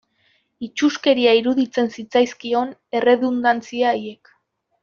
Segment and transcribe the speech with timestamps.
[0.67, 4.37] Itsuskeria iruditzen zitzaizkion erredundantzia haiek.